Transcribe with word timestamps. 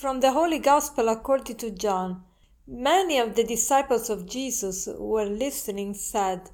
From 0.00 0.20
the 0.20 0.30
Holy 0.30 0.60
Gospel 0.60 1.08
according 1.08 1.56
to 1.56 1.72
John. 1.72 2.22
Many 2.68 3.18
of 3.18 3.34
the 3.34 3.42
disciples 3.42 4.08
of 4.08 4.28
Jesus 4.28 4.84
who 4.84 5.08
were 5.08 5.24
listening 5.24 5.92
said, 5.94 6.50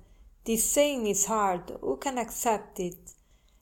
This 0.46 0.64
saying 0.64 1.06
is 1.08 1.26
hard, 1.26 1.76
who 1.82 1.98
can 1.98 2.16
accept 2.16 2.80
it? 2.80 3.12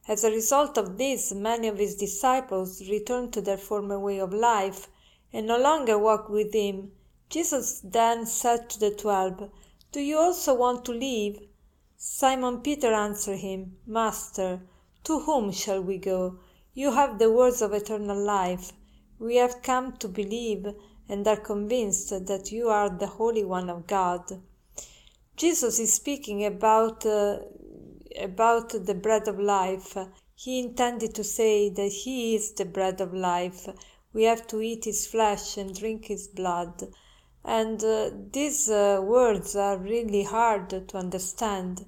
As 0.06 0.22
a 0.22 0.30
result 0.30 0.78
of 0.78 0.98
this, 0.98 1.32
many 1.32 1.66
of 1.66 1.78
his 1.78 1.96
disciples 1.96 2.88
returned 2.88 3.32
to 3.32 3.40
their 3.40 3.56
former 3.56 3.98
way 3.98 4.20
of 4.20 4.32
life 4.32 4.88
and 5.32 5.48
no 5.48 5.58
longer 5.58 5.98
walked 5.98 6.30
with 6.30 6.54
him. 6.54 6.92
Jesus 7.28 7.80
then 7.82 8.24
said 8.24 8.70
to 8.70 8.78
the 8.78 8.92
twelve, 8.92 9.50
Do 9.90 9.98
you 9.98 10.16
also 10.16 10.54
want 10.54 10.84
to 10.84 10.92
leave? 10.92 11.40
Simon 11.96 12.60
Peter 12.60 12.94
answered 12.94 13.38
him, 13.38 13.78
Master, 13.84 14.60
to 15.02 15.18
whom 15.18 15.50
shall 15.50 15.82
we 15.82 15.98
go? 15.98 16.38
You 16.72 16.92
have 16.92 17.18
the 17.18 17.32
words 17.32 17.60
of 17.60 17.72
eternal 17.72 18.16
life. 18.24 18.72
We 19.22 19.36
have 19.36 19.62
come 19.62 19.92
to 19.98 20.08
believe 20.08 20.66
and 21.08 21.28
are 21.28 21.36
convinced 21.36 22.10
that 22.26 22.50
you 22.50 22.70
are 22.70 22.90
the 22.90 23.06
Holy 23.06 23.44
One 23.44 23.70
of 23.70 23.86
God. 23.86 24.40
Jesus 25.36 25.78
is 25.78 25.92
speaking 25.92 26.44
about 26.44 27.06
uh, 27.06 27.38
about 28.20 28.70
the 28.70 28.96
bread 28.96 29.28
of 29.28 29.38
life. 29.38 29.96
He 30.34 30.58
intended 30.58 31.14
to 31.14 31.22
say 31.22 31.68
that 31.68 31.92
he 31.92 32.34
is 32.34 32.52
the 32.54 32.64
bread 32.64 33.00
of 33.00 33.14
life. 33.14 33.68
We 34.12 34.24
have 34.24 34.44
to 34.48 34.60
eat 34.60 34.86
his 34.86 35.06
flesh 35.06 35.56
and 35.56 35.72
drink 35.72 36.06
his 36.06 36.26
blood. 36.26 36.88
And 37.44 37.82
uh, 37.84 38.10
these 38.32 38.68
uh, 38.68 39.02
words 39.04 39.54
are 39.54 39.78
really 39.78 40.24
hard 40.24 40.68
to 40.88 40.96
understand. 40.96 41.86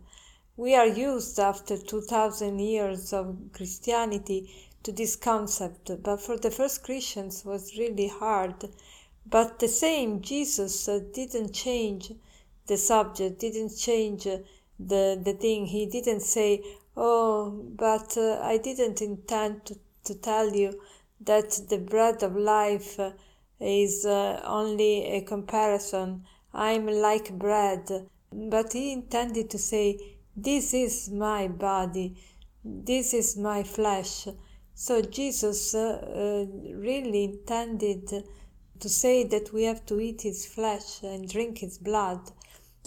We 0.56 0.76
are 0.76 0.86
used 0.86 1.40
after 1.40 1.76
2000 1.76 2.60
years 2.60 3.12
of 3.12 3.36
Christianity 3.52 4.54
to 4.84 4.92
this 4.92 5.16
concept, 5.16 5.90
but 6.04 6.20
for 6.20 6.36
the 6.36 6.52
first 6.52 6.84
Christians 6.84 7.44
was 7.44 7.76
really 7.76 8.06
hard. 8.06 8.68
But 9.26 9.58
the 9.58 9.66
same 9.66 10.20
Jesus 10.20 10.88
uh, 10.88 11.00
didn't 11.12 11.54
change 11.54 12.12
the 12.68 12.76
subject, 12.76 13.40
didn't 13.40 13.76
change 13.76 14.28
uh, 14.28 14.38
the 14.78 15.20
the 15.20 15.32
thing. 15.32 15.66
He 15.66 15.86
didn't 15.86 16.22
say, 16.22 16.62
"Oh, 16.96 17.50
but 17.50 18.16
uh, 18.16 18.38
I 18.40 18.58
didn't 18.58 19.02
intend 19.02 19.64
to, 19.64 19.74
to 20.04 20.14
tell 20.14 20.54
you 20.54 20.80
that 21.20 21.50
the 21.68 21.78
bread 21.78 22.22
of 22.22 22.36
life 22.36 23.00
uh, 23.00 23.10
is 23.58 24.06
uh, 24.06 24.40
only 24.44 25.04
a 25.06 25.22
comparison. 25.22 26.26
I'm 26.52 26.86
like 26.86 27.36
bread." 27.36 28.08
But 28.30 28.72
he 28.72 28.92
intended 28.92 29.50
to 29.50 29.58
say, 29.58 30.14
"This 30.36 30.74
is 30.74 31.10
my 31.10 31.48
body. 31.48 32.16
This 32.64 33.14
is 33.14 33.36
my 33.36 33.62
flesh." 33.62 34.26
So 34.74 35.00
Jesus 35.02 35.74
uh, 35.74 36.00
uh, 36.02 36.46
really 36.74 37.24
intended 37.24 38.24
to 38.80 38.88
say 38.88 39.24
that 39.24 39.52
we 39.52 39.64
have 39.64 39.86
to 39.86 40.00
eat 40.00 40.22
his 40.22 40.46
flesh 40.46 41.02
and 41.02 41.30
drink 41.30 41.58
his 41.58 41.78
blood. 41.78 42.32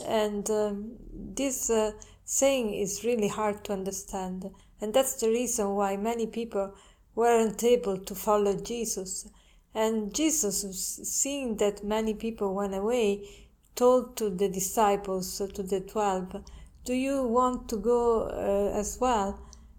And 0.06 0.50
um, 0.50 0.98
this 1.12 1.70
uh, 1.70 1.92
saying 2.26 2.74
is 2.74 3.06
really 3.06 3.30
hard 3.30 3.64
to 3.64 3.74
understand. 3.74 4.50
And 4.82 4.94
that's 4.94 5.16
the 5.16 5.30
reason 5.30 5.76
why 5.76 5.96
many 5.96 6.28
people 6.28 6.74
weren't 7.16 7.64
able 7.64 7.98
to 7.98 8.14
follow 8.14 8.56
Jesus. 8.58 9.28
And 9.74 10.14
Jesus, 10.14 10.62
seeing 11.04 11.58
that 11.58 11.84
many 11.84 12.14
people 12.14 12.54
went 12.54 12.76
away, 12.76 13.28
told 13.76 14.18
to 14.18 14.30
the 14.30 14.50
disciples, 14.50 15.38
to 15.38 15.64
the 15.64 15.80
twelve, 15.80 16.44
Do 16.88 16.94
you 16.94 17.18
want 17.24 17.68
to 17.70 17.78
go 17.78 18.02
uh, 18.24 18.80
as 18.82 18.98
well? 19.00 19.30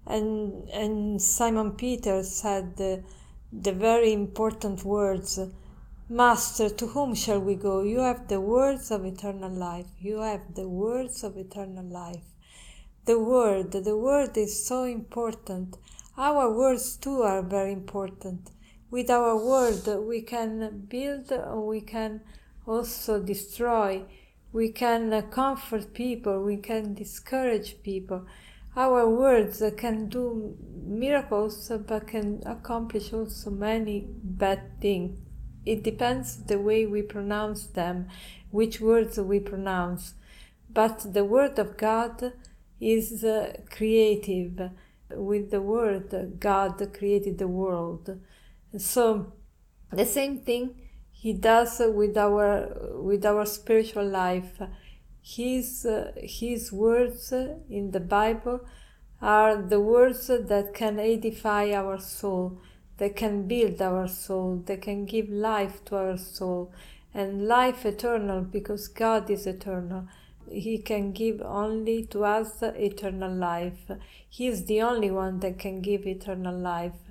and 0.08 0.68
and 0.70 1.20
Simon 1.20 1.72
Peter 1.72 2.22
said 2.22 2.76
the, 2.76 2.92
the 3.52 3.72
very 3.72 4.12
important 4.12 4.84
words 4.84 5.38
Master, 6.10 6.70
to 6.70 6.86
whom 6.86 7.14
shall 7.14 7.38
we 7.38 7.54
go? 7.54 7.82
You 7.82 7.98
have 7.98 8.28
the 8.28 8.40
words 8.40 8.90
of 8.90 9.04
eternal 9.04 9.52
life. 9.52 9.88
You 10.00 10.20
have 10.20 10.54
the 10.54 10.66
words 10.66 11.22
of 11.22 11.36
eternal 11.36 11.84
life. 11.84 12.24
The 13.04 13.18
word, 13.18 13.72
the 13.72 13.94
word 13.94 14.38
is 14.38 14.66
so 14.66 14.84
important. 14.84 15.76
Our 16.16 16.50
words 16.50 16.96
too 16.96 17.20
are 17.20 17.42
very 17.42 17.72
important. 17.74 18.50
With 18.90 19.10
our 19.10 19.36
word, 19.36 19.86
we 20.06 20.22
can 20.22 20.86
build, 20.88 21.30
we 21.56 21.82
can 21.82 22.22
also 22.66 23.22
destroy, 23.22 24.02
we 24.52 24.70
can 24.70 25.12
uh, 25.12 25.22
comfort 25.22 25.94
people, 25.94 26.42
we 26.42 26.56
can 26.56 26.94
discourage 26.94 27.82
people 27.82 28.26
our 28.78 29.08
words 29.08 29.60
uh, 29.60 29.72
can 29.76 30.08
do 30.08 30.56
miracles 30.84 31.68
uh, 31.68 31.78
but 31.78 32.06
can 32.06 32.40
accomplish 32.46 33.12
also 33.12 33.50
many 33.50 34.06
bad 34.08 34.80
things. 34.80 35.18
It 35.66 35.82
depends 35.82 36.44
the 36.44 36.60
way 36.60 36.86
we 36.86 37.02
pronounce 37.02 37.66
them, 37.66 38.06
which 38.52 38.80
words 38.80 39.18
we 39.18 39.40
pronounce. 39.40 40.14
But 40.70 41.12
the 41.12 41.24
word 41.24 41.58
of 41.58 41.76
God 41.76 42.32
is 42.80 43.24
uh, 43.24 43.54
creative. 43.68 44.70
With 45.10 45.50
the 45.50 45.60
word, 45.60 46.36
God 46.38 46.92
created 46.96 47.38
the 47.38 47.48
world. 47.48 48.20
So 48.76 49.32
the 49.90 50.06
same 50.06 50.38
thing 50.38 50.76
he 51.22 51.32
does 51.32 51.80
with 52.00 52.16
our 52.16 52.50
with 53.10 53.24
our 53.24 53.44
spiritual 53.44 54.06
life 54.06 54.60
his, 55.36 55.86
his 56.16 56.72
words 56.72 57.32
in 57.32 57.90
the 57.90 58.00
Bible 58.00 58.60
are 59.20 59.60
the 59.60 59.80
words 59.80 60.28
that 60.28 60.72
can 60.72 60.98
edify 60.98 61.70
our 61.72 61.98
soul, 61.98 62.62
that 62.96 63.14
can 63.14 63.46
build 63.46 63.82
our 63.82 64.08
soul, 64.08 64.62
that 64.66 64.80
can 64.80 65.04
give 65.04 65.28
life 65.28 65.84
to 65.86 65.96
our 65.96 66.16
soul, 66.16 66.72
and 67.12 67.46
life 67.46 67.84
eternal 67.84 68.40
because 68.40 68.88
God 68.88 69.28
is 69.28 69.46
eternal. 69.46 70.08
He 70.50 70.78
can 70.78 71.12
give 71.12 71.42
only 71.42 72.06
to 72.06 72.24
us 72.24 72.62
eternal 72.62 73.34
life. 73.34 73.90
He 74.30 74.46
is 74.46 74.64
the 74.64 74.80
only 74.80 75.10
one 75.10 75.40
that 75.40 75.58
can 75.58 75.82
give 75.82 76.06
eternal 76.06 76.56
life. 76.56 77.07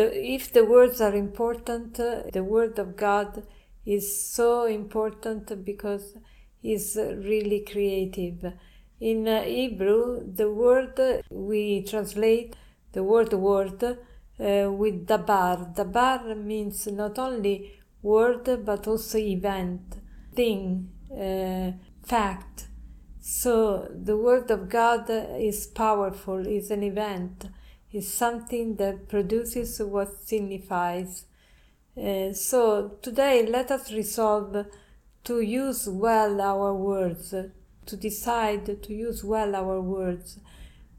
The, 0.00 0.34
if 0.34 0.50
the 0.50 0.64
words 0.64 1.02
are 1.02 1.14
important, 1.14 2.00
uh, 2.00 2.22
the 2.32 2.42
word 2.42 2.78
of 2.78 2.96
God 2.96 3.42
is 3.84 4.32
so 4.32 4.64
important 4.64 5.62
because 5.62 6.16
it's 6.62 6.96
really 6.96 7.66
creative. 7.70 8.54
In 8.98 9.28
uh, 9.28 9.42
Hebrew, 9.42 10.22
the 10.24 10.50
word 10.50 10.98
we 11.28 11.82
translate 11.82 12.56
the 12.92 13.02
word 13.02 13.34
word 13.34 13.82
uh, 13.84 14.72
with 14.72 15.06
dabar. 15.06 15.70
Dabar 15.76 16.34
means 16.34 16.86
not 16.86 17.18
only 17.18 17.78
word 18.00 18.64
but 18.64 18.86
also 18.88 19.18
event, 19.18 19.96
thing, 20.34 20.88
uh, 21.12 21.72
fact. 22.02 22.68
So 23.20 23.86
the 23.92 24.16
word 24.16 24.50
of 24.50 24.70
God 24.70 25.10
is 25.10 25.66
powerful, 25.66 26.46
is 26.46 26.70
an 26.70 26.84
event, 26.84 27.50
is 27.92 28.12
something 28.12 28.76
that 28.76 29.08
produces 29.08 29.80
what 29.80 30.22
signifies. 30.24 31.24
Uh, 31.96 32.32
so 32.32 32.96
today 33.02 33.46
let 33.46 33.70
us 33.70 33.92
resolve 33.92 34.66
to 35.24 35.40
use 35.40 35.88
well 35.88 36.40
our 36.40 36.72
words, 36.74 37.34
to 37.86 37.96
decide 37.96 38.82
to 38.82 38.94
use 38.94 39.24
well 39.24 39.54
our 39.54 39.80
words, 39.80 40.38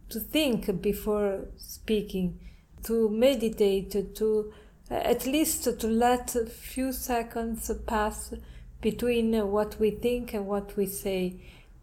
to 0.09 0.19
think 0.19 0.81
before 0.81 1.47
speaking, 1.57 2.39
to 2.83 3.09
meditate, 3.09 4.15
to 4.15 4.53
at 4.89 5.25
least 5.25 5.63
to 5.63 5.87
let 5.87 6.35
a 6.35 6.45
few 6.45 6.91
seconds 6.91 7.71
pass 7.87 8.33
between 8.81 9.33
what 9.49 9.79
we 9.79 9.91
think 9.91 10.33
and 10.33 10.45
what 10.45 10.75
we 10.75 10.85
say, 10.85 11.35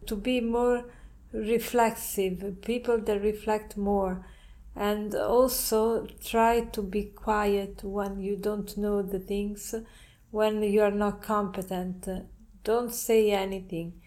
to 0.06 0.14
be 0.14 0.40
more 0.40 0.84
reflexive, 1.32 2.60
people 2.62 2.98
that 2.98 3.22
reflect 3.22 3.76
more, 3.76 4.26
and 4.78 5.12
also 5.12 6.06
try 6.24 6.60
to 6.60 6.80
be 6.80 7.02
quiet 7.02 7.82
when 7.82 8.20
you 8.20 8.36
don't 8.36 8.78
know 8.78 9.02
the 9.02 9.18
things 9.18 9.74
when 10.30 10.62
you 10.62 10.80
are 10.82 10.92
not 10.92 11.20
competent. 11.20 12.06
Don't 12.62 12.94
say 12.94 13.32
anything. 13.32 14.00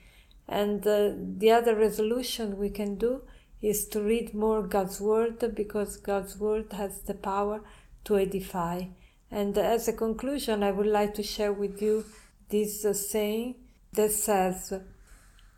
And 0.48 0.86
uh, 0.88 1.12
the 1.18 1.52
other 1.52 1.76
resolution 1.76 2.58
we 2.58 2.70
can 2.70 2.96
do 2.96 3.24
is 3.62 3.86
to 3.90 4.02
read 4.02 4.34
more 4.34 4.64
God's 4.64 5.02
Word 5.02 5.56
because 5.56 5.98
God's 5.98 6.38
Word 6.38 6.72
has 6.72 7.02
the 7.02 7.16
power 7.16 7.62
to 8.06 8.18
edify. 8.18 8.86
And 9.30 9.58
as 9.58 9.90
a 9.90 9.94
conclusion, 9.94 10.64
I 10.64 10.72
would 10.72 10.88
like 10.88 11.14
to 11.16 11.24
share 11.24 11.52
with 11.52 11.82
you 11.82 12.06
this 12.48 12.86
uh, 12.86 12.94
saying 12.94 13.56
that 13.94 14.12
says, 14.12 14.74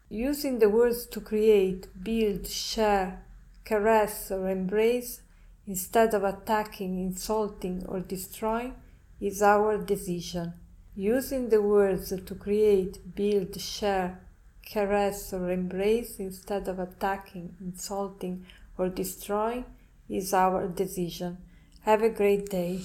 using 0.09 0.57
the 0.57 0.69
words 0.69 1.05
to 1.07 1.21
create, 1.21 1.87
build, 2.03 2.47
share, 2.47 3.23
caress, 3.65 4.31
or 4.31 4.49
embrace, 4.49 5.21
instead 5.65 6.13
of 6.13 6.23
attacking, 6.23 6.99
insulting, 6.99 7.85
or 7.87 7.99
destroying, 7.99 8.75
is 9.19 9.41
our 9.41 9.77
decision. 9.77 10.53
Using 10.95 11.49
the 11.49 11.61
words 11.61 12.09
to 12.09 12.35
create, 12.35 13.15
build, 13.15 13.59
share, 13.59 14.19
caress, 14.65 15.33
or 15.33 15.49
embrace 15.49 16.19
instead 16.19 16.67
of 16.67 16.79
attacking, 16.79 17.55
insulting, 17.59 18.45
or 18.77 18.89
destroying 18.89 19.65
is 20.09 20.33
our 20.33 20.67
decision. 20.67 21.37
Have 21.81 22.01
a 22.01 22.09
great 22.09 22.49
day. 22.49 22.81